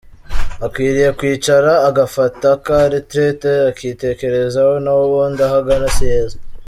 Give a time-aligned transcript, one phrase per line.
[0.65, 6.37] akwiriye kwicara agafata ka retreat akitekerezaho nahubundi aho agana si heza.